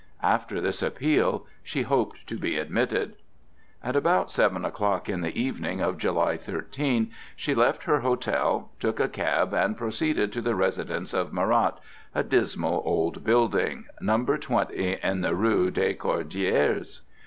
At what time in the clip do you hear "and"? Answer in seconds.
9.53-9.77